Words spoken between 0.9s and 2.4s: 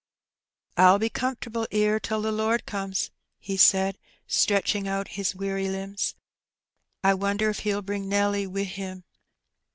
be comfortable ^ere till the